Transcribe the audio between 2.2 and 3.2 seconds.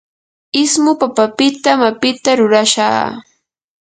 rurashaa.